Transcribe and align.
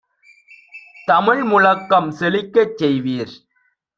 தமிழ் 1.07 1.43
முழக்கம் 1.43 2.09
செழிக்கச் 2.11 2.75
செய்வீர்! 2.77 3.35